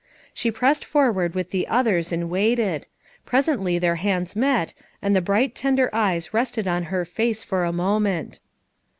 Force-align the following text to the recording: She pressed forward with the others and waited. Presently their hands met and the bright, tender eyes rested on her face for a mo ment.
She 0.33 0.49
pressed 0.49 0.83
forward 0.83 1.35
with 1.35 1.51
the 1.51 1.67
others 1.67 2.11
and 2.11 2.27
waited. 2.27 2.87
Presently 3.23 3.77
their 3.77 3.97
hands 3.97 4.35
met 4.35 4.73
and 4.99 5.15
the 5.15 5.21
bright, 5.21 5.53
tender 5.53 5.91
eyes 5.93 6.33
rested 6.33 6.67
on 6.67 6.85
her 6.85 7.05
face 7.05 7.43
for 7.43 7.65
a 7.65 7.71
mo 7.71 7.99
ment. 7.99 8.39